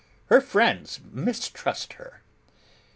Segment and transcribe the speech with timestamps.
[0.31, 2.23] 'Her friends mistrust her.